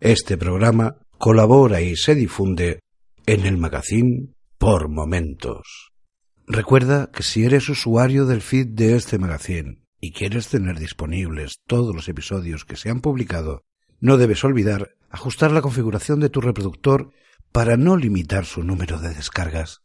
[0.00, 2.78] Este programa colabora y se difunde
[3.26, 5.90] en el magazine por momentos.
[6.46, 11.96] Recuerda que si eres usuario del feed de este magazine y quieres tener disponibles todos
[11.96, 13.64] los episodios que se han publicado,
[13.98, 17.10] no debes olvidar ajustar la configuración de tu reproductor
[17.50, 19.80] para no limitar su número de descargas.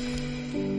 [0.00, 0.69] Mm-hmm.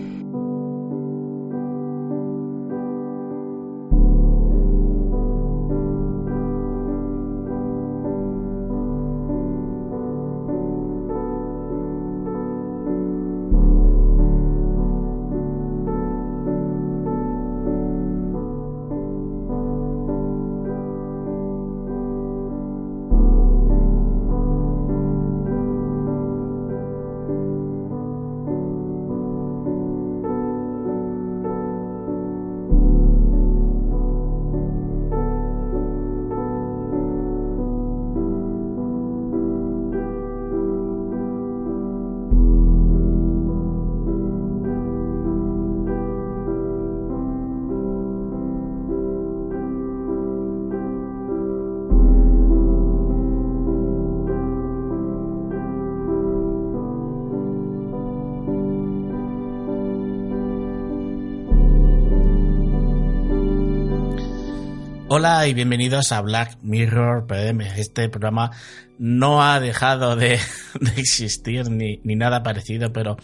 [65.13, 67.67] Hola y bienvenidos a Black Mirror PM.
[67.77, 68.51] Este programa
[68.97, 70.39] no ha dejado de,
[70.95, 73.17] existir ni, nada parecido, pero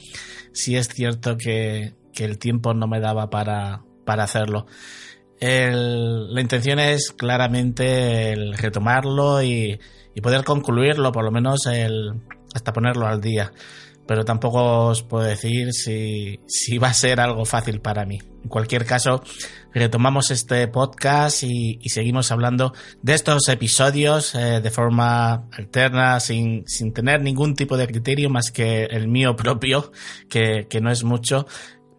[0.52, 4.66] sí es cierto que, el tiempo no me daba para, hacerlo.
[5.40, 9.80] la intención es claramente el retomarlo y,
[10.22, 12.20] poder concluirlo, por lo menos el,
[12.54, 13.54] hasta ponerlo al día.
[14.06, 18.20] Pero tampoco os puedo decir si, si va a ser algo fácil para mí.
[18.44, 19.22] En cualquier caso,
[19.78, 26.94] retomamos este podcast y, seguimos hablando de estos episodios eh, de forma alterna, sin, sin,
[26.94, 29.92] tener ningún tipo de criterio más que el mío propio,
[30.30, 31.48] que, que no es mucho,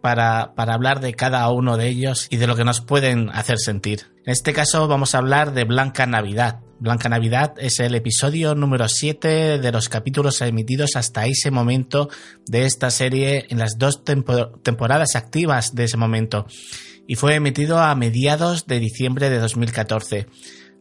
[0.00, 3.58] para, para, hablar de cada uno de ellos y de lo que nos pueden hacer
[3.58, 4.12] sentir.
[4.24, 6.60] En este caso vamos a hablar de Blanca Navidad.
[6.80, 12.08] Blanca Navidad es el episodio número 7 de los capítulos emitidos hasta ese momento
[12.46, 16.46] de esta serie en las dos temporadas activas de ese momento
[17.08, 20.26] y fue emitido a mediados de diciembre de 2014.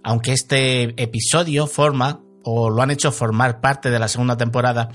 [0.04, 4.90] Aunque este episodio forma o lo han hecho formar parte de la segunda temporada,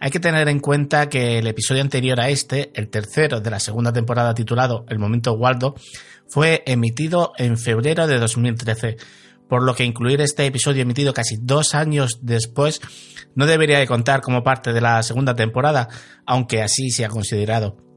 [0.00, 3.60] hay que tener en cuenta que el episodio anterior a este, el tercero de la
[3.60, 5.74] segunda temporada titulado El Momento Waldo,
[6.26, 8.96] fue emitido en febrero de 2013,
[9.46, 12.80] por lo que incluir este episodio emitido casi dos años después
[13.34, 15.88] no debería de contar como parte de la segunda temporada,
[16.26, 17.87] aunque así se ha considerado.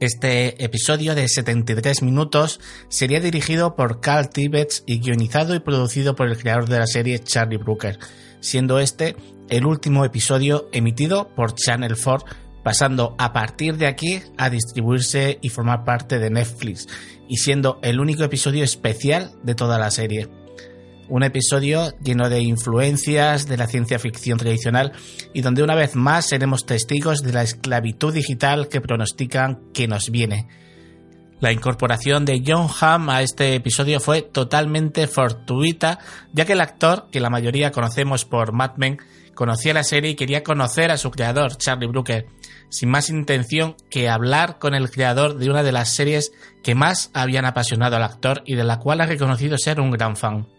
[0.00, 6.28] Este episodio de 73 minutos sería dirigido por Carl Tibbets y guionizado y producido por
[6.28, 7.98] el creador de la serie Charlie Brooker,
[8.38, 9.16] siendo este
[9.48, 12.26] el último episodio emitido por Channel 4,
[12.62, 16.86] pasando a partir de aquí a distribuirse y formar parte de Netflix,
[17.28, 20.28] y siendo el único episodio especial de toda la serie
[21.08, 24.92] un episodio lleno de influencias de la ciencia ficción tradicional
[25.32, 30.10] y donde una vez más seremos testigos de la esclavitud digital que pronostican que nos
[30.10, 30.48] viene.
[31.40, 36.00] La incorporación de John Hamm a este episodio fue totalmente fortuita,
[36.32, 38.98] ya que el actor, que la mayoría conocemos por Mad Men,
[39.34, 42.26] conocía la serie y quería conocer a su creador, Charlie Brooker,
[42.70, 46.32] sin más intención que hablar con el creador de una de las series
[46.64, 50.16] que más habían apasionado al actor y de la cual ha reconocido ser un gran
[50.16, 50.57] fan.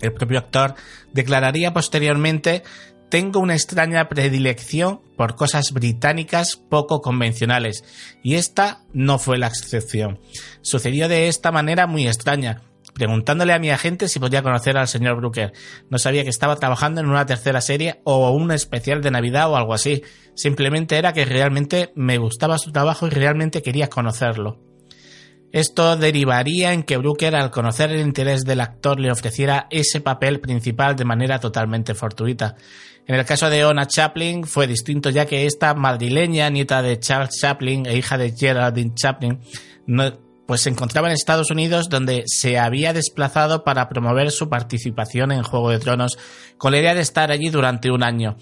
[0.00, 0.74] El propio actor
[1.12, 2.62] declararía posteriormente
[3.08, 7.84] tengo una extraña predilección por cosas británicas poco convencionales,
[8.22, 10.20] y esta no fue la excepción.
[10.60, 12.62] Sucedió de esta manera muy extraña,
[12.94, 15.52] preguntándole a mi agente si podía conocer al señor Brooker.
[15.88, 19.56] No sabía que estaba trabajando en una tercera serie o un especial de Navidad o
[19.56, 20.02] algo así.
[20.34, 24.67] Simplemente era que realmente me gustaba su trabajo y realmente quería conocerlo.
[25.52, 30.40] Esto derivaría en que Brooker, al conocer el interés del actor, le ofreciera ese papel
[30.40, 32.54] principal de manera totalmente fortuita.
[33.06, 37.38] En el caso de Ona Chaplin fue distinto, ya que esta madrileña, nieta de Charles
[37.40, 39.40] Chaplin e hija de Geraldine Chaplin,
[40.46, 45.42] pues se encontraba en Estados Unidos, donde se había desplazado para promover su participación en
[45.42, 46.18] Juego de Tronos,
[46.58, 48.36] con la idea de estar allí durante un año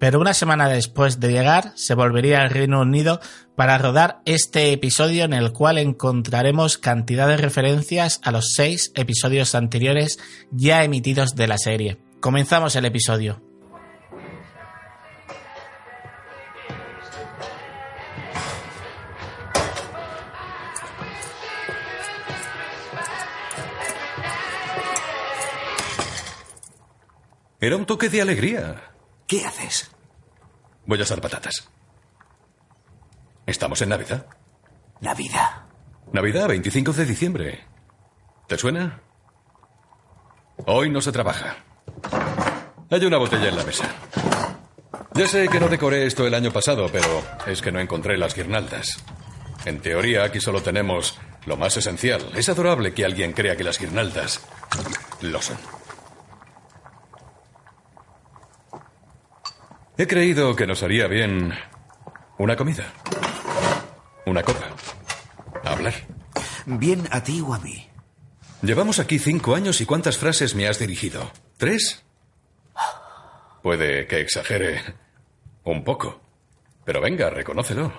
[0.00, 3.20] pero una semana después de llegar se volvería al Reino Unido
[3.54, 9.54] para rodar este episodio en el cual encontraremos cantidad de referencias a los seis episodios
[9.54, 10.18] anteriores
[10.50, 11.98] ya emitidos de la serie.
[12.18, 13.42] Comenzamos el episodio.
[27.60, 28.90] Era un toque de alegría.
[29.26, 29.89] ¿Qué haces?
[30.90, 31.70] Voy a asar patatas.
[33.46, 34.26] Estamos en Navidad.
[35.00, 35.66] Navidad.
[36.12, 37.64] Navidad, 25 de diciembre.
[38.48, 39.00] ¿Te suena?
[40.66, 41.58] Hoy no se trabaja.
[42.90, 43.88] Hay una botella en la mesa.
[45.14, 48.34] Ya sé que no decoré esto el año pasado, pero es que no encontré las
[48.34, 48.98] guirnaldas.
[49.66, 52.32] En teoría, aquí solo tenemos lo más esencial.
[52.34, 54.40] Es adorable que alguien crea que las guirnaldas
[55.20, 55.79] lo son.
[60.00, 61.52] He creído que nos haría bien
[62.38, 62.90] una comida.
[64.24, 64.66] Una copa.
[65.62, 65.92] Hablar.
[66.64, 67.86] ¿Bien a ti o a mí?
[68.62, 71.30] Llevamos aquí cinco años y ¿cuántas frases me has dirigido?
[71.58, 72.02] ¿Tres?
[73.62, 74.80] Puede que exagere
[75.64, 76.22] un poco.
[76.86, 77.92] Pero venga, reconócelo.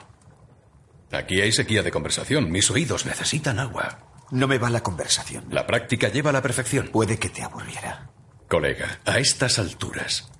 [1.11, 2.49] Aquí hay sequía de conversación.
[2.49, 3.99] Mis oídos necesitan agua.
[4.31, 5.45] No me va la conversación.
[5.51, 6.87] La práctica lleva a la perfección.
[6.87, 8.09] Puede que te aburriera.
[8.47, 10.31] Colega, a estas alturas,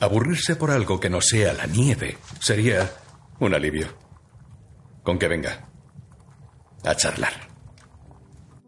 [0.00, 2.90] aburrirse por algo que no sea la nieve sería
[3.40, 3.88] un alivio.
[5.02, 5.68] Con que venga
[6.84, 7.32] a charlar.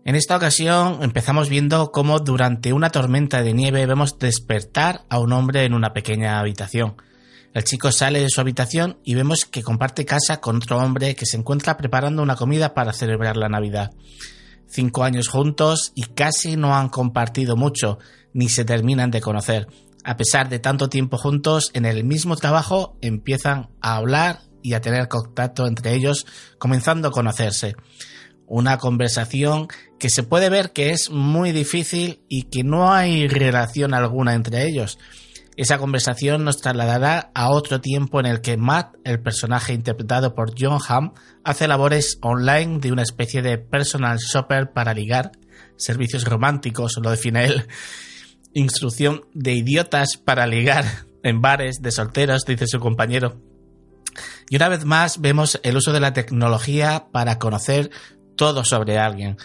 [0.05, 5.33] En esta ocasión empezamos viendo cómo durante una tormenta de nieve vemos despertar a un
[5.33, 6.97] hombre en una pequeña habitación.
[7.53, 11.27] El chico sale de su habitación y vemos que comparte casa con otro hombre que
[11.27, 13.91] se encuentra preparando una comida para celebrar la Navidad.
[14.67, 17.99] Cinco años juntos y casi no han compartido mucho,
[18.33, 19.67] ni se terminan de conocer.
[20.05, 24.81] A pesar de tanto tiempo juntos, en el mismo trabajo empiezan a hablar y a
[24.81, 26.27] tener contacto entre ellos,
[26.59, 27.75] comenzando a conocerse.
[28.47, 29.69] Una conversación
[29.99, 34.67] que se puede ver que es muy difícil y que no hay relación alguna entre
[34.67, 34.99] ellos.
[35.59, 40.55] Esa conversación nos trasladará a otro tiempo en el que Matt, el personaje interpretado por
[40.57, 45.33] John Hamm, hace labores online de una especie de personal shopper para ligar,
[45.77, 47.67] servicios románticos, lo define él,
[48.55, 50.85] instrucción de idiotas para ligar
[51.23, 53.41] en bares de solteros, dice su compañero.
[54.51, 57.91] Y una vez más vemos el uso de la tecnología para conocer
[58.37, 59.37] todo sobre alguien.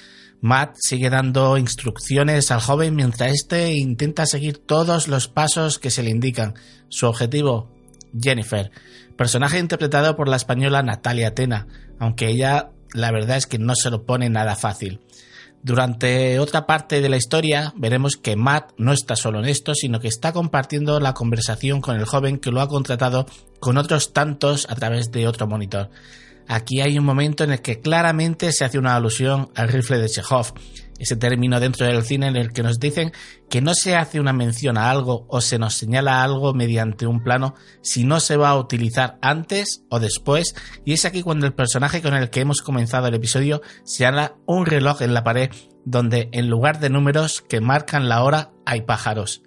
[0.41, 6.03] Matt sigue dando instrucciones al joven mientras éste intenta seguir todos los pasos que se
[6.03, 6.55] le indican.
[6.89, 7.71] Su objetivo,
[8.19, 8.71] Jennifer,
[9.15, 11.67] personaje interpretado por la española Natalia Tena,
[11.99, 14.99] aunque ella la verdad es que no se lo pone nada fácil.
[15.63, 20.01] Durante otra parte de la historia veremos que Matt no está solo en esto, sino
[20.01, 23.25] que está compartiendo la conversación con el joven que lo ha contratado
[23.61, 25.89] con otros tantos a través de otro monitor.
[26.47, 30.09] Aquí hay un momento en el que claramente se hace una alusión al rifle de
[30.09, 30.53] Chekhov,
[30.99, 33.11] ese término dentro del cine en el que nos dicen
[33.49, 37.23] que no se hace una mención a algo o se nos señala algo mediante un
[37.23, 40.55] plano si no se va a utilizar antes o después,
[40.85, 44.65] y es aquí cuando el personaje con el que hemos comenzado el episodio señala un
[44.65, 45.49] reloj en la pared
[45.85, 49.43] donde en lugar de números que marcan la hora hay pájaros.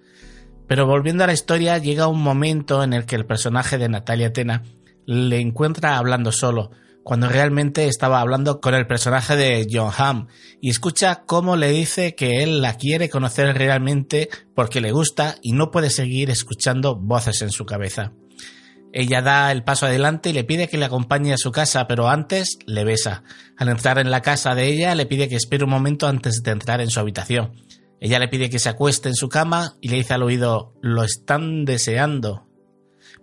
[0.67, 4.33] Pero volviendo a la historia, llega un momento en el que el personaje de Natalia
[4.33, 4.65] Tena
[5.07, 6.73] le encuentra hablando solo,
[7.07, 10.27] cuando realmente estaba hablando con el personaje de John Hamm
[10.61, 15.53] y escucha cómo le dice que él la quiere conocer realmente porque le gusta y
[15.53, 18.13] no puede seguir escuchando voces en su cabeza.
[18.93, 22.09] Ella da el paso adelante y le pide que le acompañe a su casa, pero
[22.09, 23.23] antes le besa.
[23.57, 26.51] Al entrar en la casa de ella le pide que espere un momento antes de
[26.51, 27.53] entrar en su habitación.
[28.01, 31.05] Ella le pide que se acueste en su cama y le dice al oído lo
[31.05, 32.49] están deseando,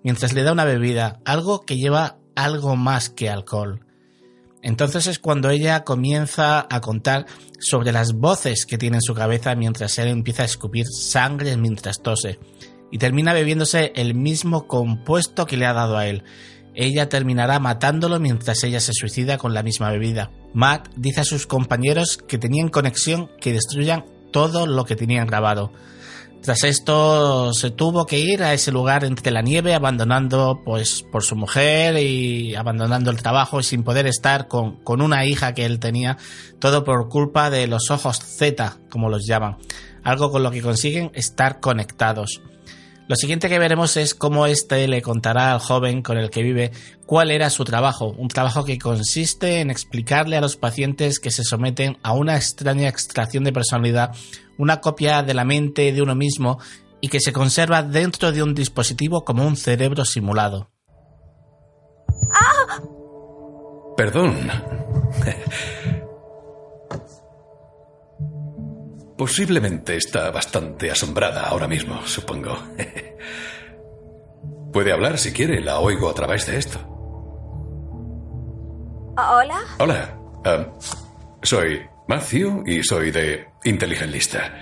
[0.05, 3.82] mientras le da una bebida, algo que lleva algo más que alcohol.
[4.63, 7.27] Entonces es cuando ella comienza a contar
[7.59, 12.01] sobre las voces que tiene en su cabeza mientras él empieza a escupir sangre mientras
[12.01, 12.39] tose
[12.89, 16.23] y termina bebiéndose el mismo compuesto que le ha dado a él.
[16.75, 20.31] Ella terminará matándolo mientras ella se suicida con la misma bebida.
[20.53, 25.71] Matt dice a sus compañeros que tenían conexión que destruyan todo lo que tenían grabado.
[26.43, 31.23] Tras esto se tuvo que ir a ese lugar entre la nieve, abandonando pues por
[31.23, 35.63] su mujer y abandonando el trabajo y sin poder estar con, con una hija que
[35.63, 36.17] él tenía,
[36.59, 39.55] todo por culpa de los ojos Z, como los llaman,
[40.03, 42.41] algo con lo que consiguen estar conectados.
[43.07, 46.71] Lo siguiente que veremos es cómo éste le contará al joven con el que vive
[47.05, 51.43] cuál era su trabajo, un trabajo que consiste en explicarle a los pacientes que se
[51.43, 54.15] someten a una extraña extracción de personalidad,
[54.57, 56.59] una copia de la mente de uno mismo
[57.01, 60.69] y que se conserva dentro de un dispositivo como un cerebro simulado.
[63.97, 64.49] Perdón.
[69.23, 72.61] Posiblemente está bastante asombrada ahora mismo, supongo.
[74.73, 76.77] Puede hablar si quiere, la oigo a través de esto.
[79.15, 79.61] Hola.
[79.79, 80.65] Hola, um,
[81.41, 84.53] soy Matthew y soy de Inteligenlista.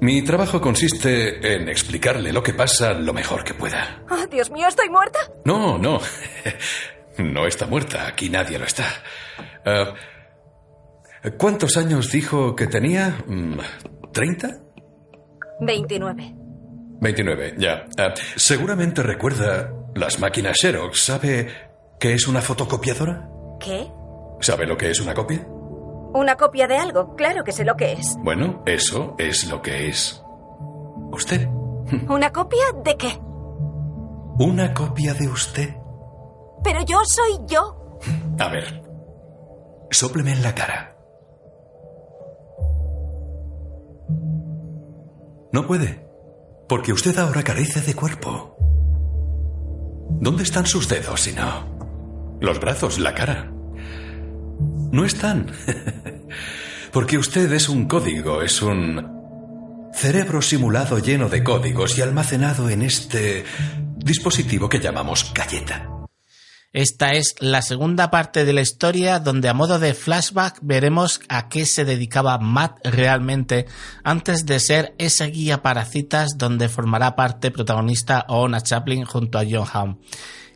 [0.00, 4.02] Mi trabajo consiste en explicarle lo que pasa lo mejor que pueda.
[4.10, 5.20] Oh, Dios mío, ¿estoy muerta?
[5.44, 6.00] No, no.
[7.18, 8.06] No está muerta.
[8.06, 8.84] Aquí nadie lo está.
[9.64, 9.92] Ah,
[11.36, 13.24] ¿Cuántos años dijo que tenía?
[13.26, 13.58] Mm,
[14.12, 14.62] ¿30?
[15.60, 16.34] 29.
[17.00, 17.84] 29, ya.
[17.98, 21.04] Ah, seguramente recuerda las máquinas Xerox.
[21.04, 21.48] ¿Sabe
[21.98, 23.28] qué es una fotocopiadora?
[23.60, 23.90] ¿Qué?
[24.40, 25.44] ¿Sabe lo que es una copia?
[26.14, 27.14] ¿Una copia de algo?
[27.16, 28.16] Claro que sé lo que es.
[28.22, 30.22] Bueno, eso es lo que es.
[31.12, 31.46] ¿Usted?
[32.08, 33.18] ¿Una copia de qué?
[34.38, 35.74] ¿Una copia de usted?
[36.62, 37.98] Pero yo soy yo.
[38.38, 38.82] A ver.
[39.90, 40.97] Sópleme en la cara.
[45.52, 46.06] No puede.
[46.68, 48.56] Porque usted ahora carece de cuerpo.
[50.20, 52.38] ¿Dónde están sus dedos si no?
[52.40, 53.50] Los brazos, la cara.
[54.92, 55.50] No están.
[56.92, 62.82] Porque usted es un código, es un cerebro simulado lleno de códigos y almacenado en
[62.82, 63.44] este
[63.96, 65.87] dispositivo que llamamos galleta.
[66.78, 71.48] Esta es la segunda parte de la historia donde a modo de flashback veremos a
[71.48, 73.66] qué se dedicaba Matt realmente
[74.04, 79.44] antes de ser ese guía para citas donde formará parte protagonista Ona Chaplin junto a
[79.44, 79.98] John Hamm.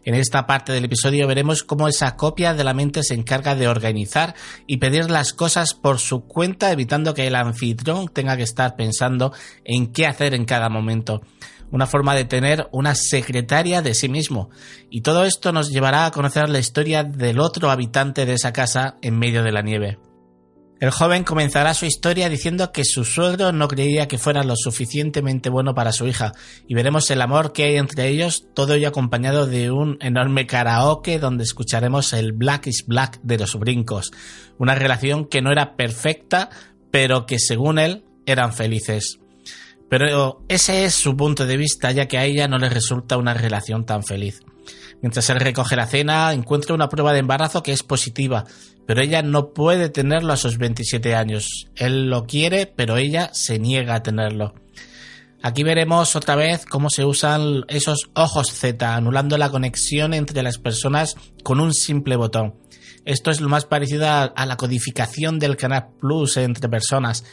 [0.04, 3.66] En esta parte del episodio veremos cómo esa copia de la mente se encarga de
[3.66, 4.36] organizar
[4.68, 9.32] y pedir las cosas por su cuenta, evitando que el anfitrión tenga que estar pensando
[9.64, 11.22] en qué hacer en cada momento.
[11.72, 14.50] Una forma de tener una secretaria de sí mismo.
[14.90, 18.96] Y todo esto nos llevará a conocer la historia del otro habitante de esa casa
[19.02, 19.98] en medio de la nieve.
[20.82, 25.48] El joven comenzará su historia diciendo que su suegro no creía que fuera lo suficientemente
[25.48, 26.32] bueno para su hija,
[26.66, 31.20] y veremos el amor que hay entre ellos, todo ello acompañado de un enorme karaoke
[31.20, 34.10] donde escucharemos el Black is Black de los brincos,
[34.58, 36.50] una relación que no era perfecta,
[36.90, 39.21] pero que según él eran felices.
[39.92, 43.34] Pero ese es su punto de vista, ya que a ella no le resulta una
[43.34, 44.40] relación tan feliz.
[45.02, 48.46] Mientras él recoge la cena, encuentra una prueba de embarazo que es positiva,
[48.86, 51.68] pero ella no puede tenerlo a sus 27 años.
[51.76, 54.54] Él lo quiere, pero ella se niega a tenerlo.
[55.42, 60.56] Aquí veremos otra vez cómo se usan esos ojos Z, anulando la conexión entre las
[60.56, 62.54] personas con un simple botón.
[63.04, 67.24] Esto es lo más parecido a, la codificación del Canal Plus entre personas.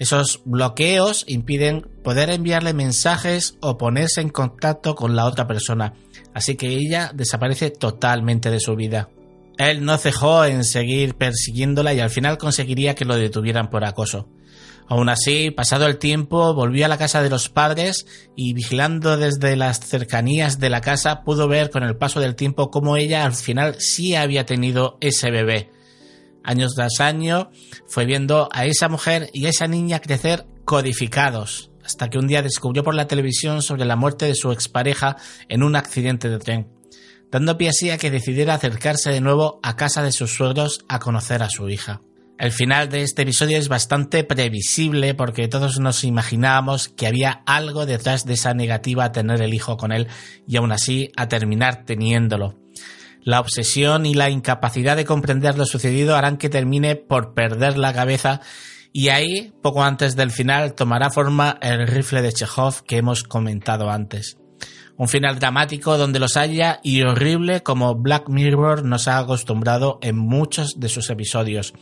[0.00, 5.92] Esos bloqueos impiden poder enviarle mensajes o ponerse en contacto con la otra persona,
[6.32, 9.10] así que ella desaparece totalmente de su vida.
[9.58, 14.26] Él no cejó en seguir persiguiéndola y al final conseguiría que lo detuvieran por acoso.
[14.88, 19.54] Aún así, pasado el tiempo, volvió a la casa de los padres y vigilando desde
[19.54, 23.34] las cercanías de la casa pudo ver con el paso del tiempo cómo ella al
[23.34, 25.70] final sí había tenido ese bebé
[26.50, 27.52] Años tras año
[27.86, 32.42] fue viendo a esa mujer y a esa niña crecer codificados, hasta que un día
[32.42, 35.14] descubrió por la televisión sobre la muerte de su expareja
[35.48, 36.68] en un accidente de tren,
[37.30, 40.98] dando pie así a que decidiera acercarse de nuevo a casa de sus suegros a
[40.98, 42.00] conocer a su hija.
[42.36, 47.86] El final de este episodio es bastante previsible porque todos nos imaginábamos que había algo
[47.86, 50.08] detrás de esa negativa a tener el hijo con él
[50.48, 52.56] y aún así a terminar teniéndolo.
[53.22, 57.92] La obsesión y la incapacidad de comprender lo sucedido harán que termine por perder la
[57.92, 58.40] cabeza
[58.92, 63.88] y ahí, poco antes del final, tomará forma el rifle de Chekhov que hemos comentado
[63.88, 64.39] antes.
[65.00, 70.18] Un final dramático donde los haya y horrible como Black Mirror nos ha acostumbrado en
[70.18, 71.72] muchos de sus episodios.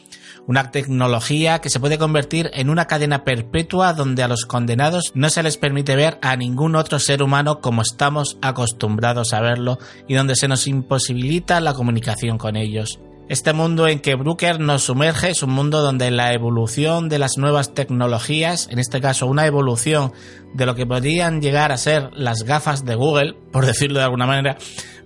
[0.46, 5.30] Una tecnología que se puede convertir en una cadena perpetua donde a los condenados no
[5.30, 10.14] se les permite ver a ningún otro ser humano como estamos acostumbrados a verlo y
[10.14, 13.00] donde se nos imposibilita la comunicación con ellos.
[13.28, 17.36] Este mundo en que Brooker nos sumerge es un mundo donde la evolución de las
[17.36, 20.14] nuevas tecnologías, en este caso una evolución
[20.54, 24.26] de lo que podrían llegar a ser las gafas de Google, por decirlo de alguna
[24.26, 24.56] manera,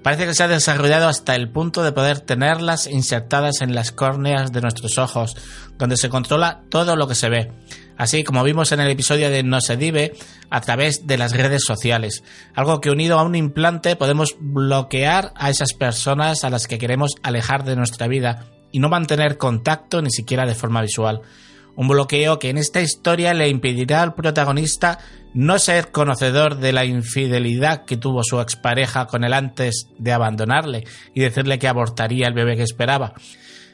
[0.04, 4.52] parece que se ha desarrollado hasta el punto de poder tenerlas insertadas en las córneas
[4.52, 5.36] de nuestros ojos,
[5.76, 7.50] donde se controla todo lo que se ve
[8.02, 10.12] así como vimos en el episodio de No se dive,
[10.50, 12.24] a través de las redes sociales.
[12.54, 17.14] Algo que unido a un implante podemos bloquear a esas personas a las que queremos
[17.22, 21.20] alejar de nuestra vida y no mantener contacto ni siquiera de forma visual.
[21.76, 24.98] Un bloqueo que en esta historia le impedirá al protagonista
[25.32, 30.84] no ser conocedor de la infidelidad que tuvo su expareja con él antes de abandonarle
[31.14, 33.14] y decirle que abortaría el bebé que esperaba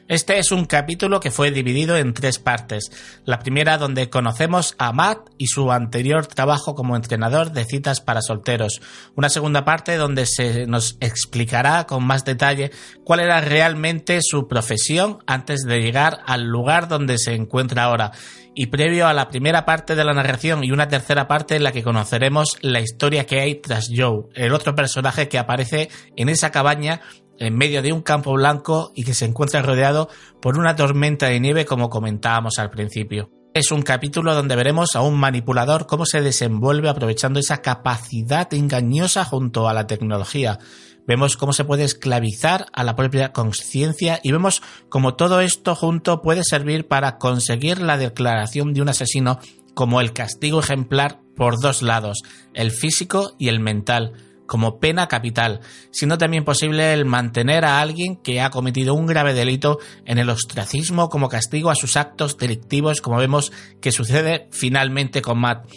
[0.09, 2.89] Este es un capítulo que fue dividido en tres partes.
[3.25, 8.23] La primera donde conocemos a Matt y su anterior trabajo como entrenador de citas para
[8.23, 8.81] solteros.
[9.15, 12.71] Una segunda parte donde se nos explicará con más detalle
[13.03, 18.11] cuál era realmente su profesión antes de llegar al lugar donde se encuentra ahora.
[18.55, 21.71] Y previo a la primera parte de la narración y una tercera parte en la
[21.71, 26.49] que conoceremos la historia que hay tras Joe, el otro personaje que aparece en esa
[26.49, 26.99] cabaña
[27.39, 30.09] en medio de un campo blanco y que se encuentra rodeado
[30.41, 33.31] por una tormenta de nieve como comentábamos al principio.
[33.53, 39.25] Es un capítulo donde veremos a un manipulador cómo se desenvuelve aprovechando esa capacidad engañosa
[39.25, 40.59] junto a la tecnología.
[41.07, 46.21] Vemos cómo se puede esclavizar a la propia conciencia y vemos cómo todo esto junto
[46.21, 49.39] puede servir para conseguir la declaración de un asesino
[49.73, 52.21] como el castigo ejemplar por dos lados,
[52.53, 54.13] el físico y el mental
[54.49, 59.33] como pena capital, siendo también posible el mantener a alguien que ha cometido un grave
[59.33, 65.21] delito en el ostracismo como castigo a sus actos delictivos, como vemos que sucede finalmente
[65.21, 65.69] con Matt.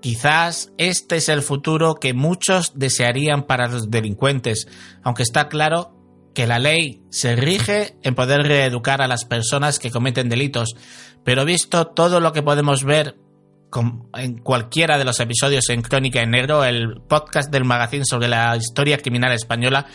[0.00, 4.68] Quizás este es el futuro que muchos desearían para los delincuentes,
[5.02, 5.92] aunque está claro
[6.32, 10.76] que la ley se rige en poder reeducar a las personas que cometen delitos,
[11.24, 13.16] pero visto todo lo que podemos ver
[14.14, 18.56] en cualquiera de los episodios en Crónica en Negro, el podcast del magazine sobre la
[18.56, 19.86] historia criminal española,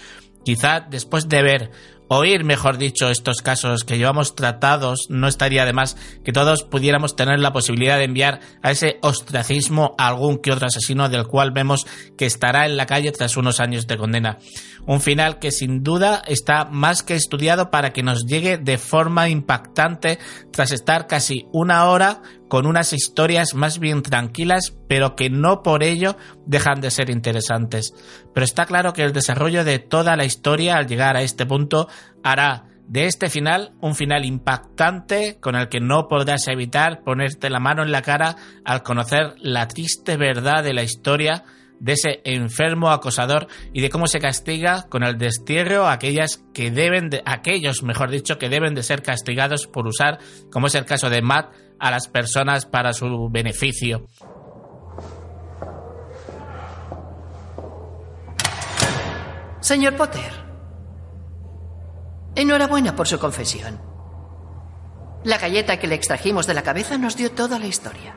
[0.43, 1.71] quizá después de ver,
[2.13, 7.15] oír mejor dicho, estos casos que llevamos tratados, no estaría de más que todos pudiéramos
[7.15, 11.51] tener la posibilidad de enviar a ese ostracismo a algún que otro asesino del cual
[11.51, 11.87] vemos
[12.17, 14.39] que estará en la calle tras unos años de condena.
[14.85, 19.29] Un final que sin duda está más que estudiado para que nos llegue de forma
[19.29, 20.19] impactante
[20.51, 25.83] tras estar casi una hora con unas historias más bien tranquilas, pero que no por
[25.83, 27.93] ello dejan de ser interesantes.
[28.33, 31.87] Pero está claro que el desarrollo de toda la historia al llegar a este punto
[32.23, 37.59] hará de este final un final impactante con el que no podrás evitar ponerte la
[37.59, 41.45] mano en la cara al conocer la triste verdad de la historia
[41.81, 46.69] de ese enfermo acosador y de cómo se castiga con el destierro a aquellas que
[46.69, 50.19] deben de, aquellos, mejor dicho, que deben de ser castigados por usar,
[50.51, 54.07] como es el caso de Matt, a las personas para su beneficio.
[59.61, 60.40] Señor Potter,
[62.35, 63.81] enhorabuena por su confesión.
[65.23, 68.15] La galleta que le extrajimos de la cabeza nos dio toda la historia.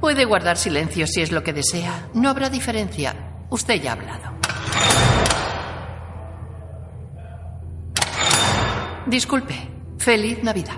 [0.00, 2.08] Puede guardar silencio si es lo que desea.
[2.14, 3.14] No habrá diferencia.
[3.50, 4.32] Usted ya ha hablado.
[9.06, 9.70] Disculpe.
[9.98, 10.76] Feliz Navidad.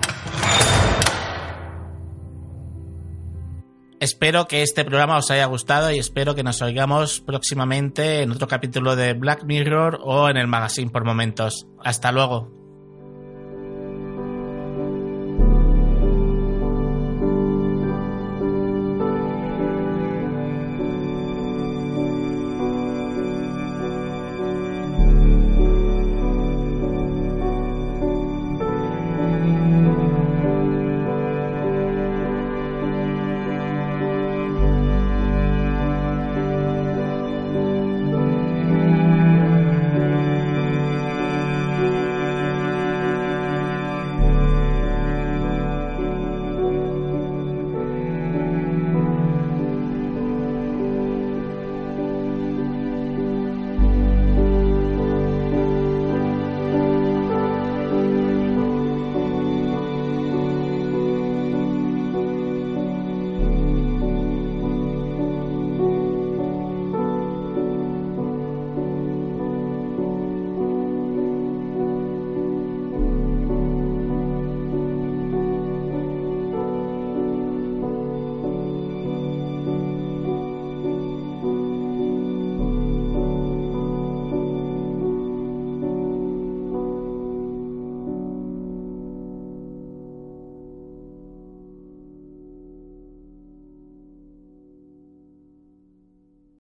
[4.00, 8.46] Espero que este programa os haya gustado y espero que nos oigamos próximamente en otro
[8.46, 11.66] capítulo de Black Mirror o en el magazine por momentos.
[11.82, 12.57] Hasta luego.